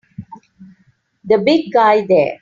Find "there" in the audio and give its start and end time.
2.07-2.39